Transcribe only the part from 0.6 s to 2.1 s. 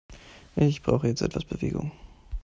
brauche jetzt etwas Bewegung.